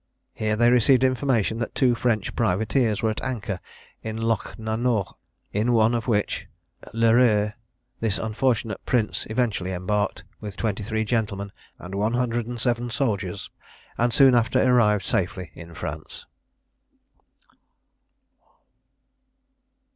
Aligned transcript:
Here 0.33 0.55
they 0.55 0.71
received 0.71 1.03
information 1.03 1.59
that 1.59 1.75
two 1.75 1.93
French 1.93 2.35
privateers 2.35 3.03
were 3.03 3.11
at 3.11 3.21
anchor 3.21 3.59
in 4.01 4.17
Lochnanaugh, 4.17 5.13
in 5.53 5.73
one 5.73 5.93
of 5.93 6.07
which, 6.07 6.47
L'Heureux, 6.91 7.51
this 7.99 8.17
unfortunate 8.17 8.83
prince 8.83 9.27
eventually 9.29 9.71
embarked, 9.71 10.23
with 10.39 10.57
twenty 10.57 10.81
three 10.81 11.05
gentlemen, 11.05 11.51
and 11.77 11.93
one 11.93 12.13
hundred 12.15 12.47
and 12.47 12.59
seven 12.59 12.89
soldiers, 12.89 13.51
and 13.95 14.11
soon 14.11 14.33
after 14.33 14.59
arrived 14.59 15.05
safely 15.05 15.51
in 15.53 15.75
France. 15.75 16.25